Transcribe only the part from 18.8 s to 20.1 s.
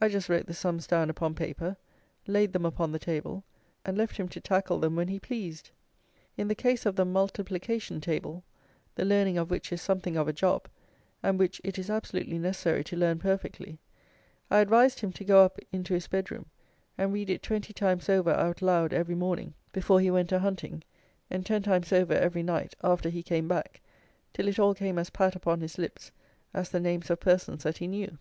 every morning before he